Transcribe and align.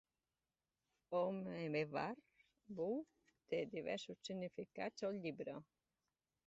Homeward 1.17 2.21
Bound 2.81 3.31
té 3.53 3.61
diversos 3.77 4.27
significats 4.31 5.11
al 5.11 5.23
llibre. 5.27 5.61